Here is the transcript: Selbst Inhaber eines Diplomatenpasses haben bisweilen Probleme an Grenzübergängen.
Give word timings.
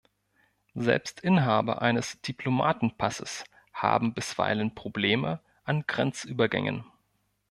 Selbst 0.73 1.19
Inhaber 1.19 1.83
eines 1.83 2.19
Diplomatenpasses 2.23 3.43
haben 3.71 4.15
bisweilen 4.15 4.73
Probleme 4.73 5.39
an 5.63 5.83
Grenzübergängen. 5.85 6.85